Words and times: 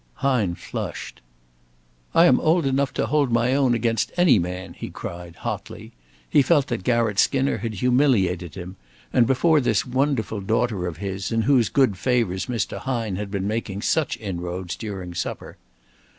Hine 0.15 0.55
flushed. 0.55 1.21
"I 2.15 2.25
am 2.25 2.39
old 2.39 2.65
enough 2.65 2.91
to 2.95 3.05
hold 3.05 3.31
my 3.31 3.53
own 3.53 3.75
against 3.75 4.11
any 4.17 4.39
man," 4.39 4.73
he 4.73 4.89
cried, 4.89 5.35
hotly. 5.35 5.91
He 6.27 6.41
felt 6.41 6.65
that 6.69 6.83
Garratt 6.83 7.19
Skinner 7.19 7.59
had 7.59 7.75
humiliated 7.75 8.55
him, 8.55 8.77
and 9.13 9.27
before 9.27 9.61
this 9.61 9.85
wonderful 9.85 10.41
daughter 10.41 10.87
of 10.87 10.97
his 10.97 11.31
in 11.31 11.43
whose 11.43 11.69
good 11.69 11.97
favors 11.99 12.47
Mr. 12.47 12.79
Hine 12.79 13.15
had 13.17 13.29
been 13.29 13.47
making 13.47 13.83
such 13.83 14.17
inroads 14.17 14.75
during 14.75 15.13
supper. 15.13 15.57